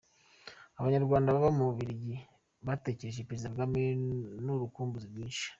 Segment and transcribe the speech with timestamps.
[0.79, 2.15] Abanyarwanda baba mu Bubuligi
[2.67, 3.81] bategereje Perezida Kagame
[4.43, 5.45] n’urukumbuzi rwinshi.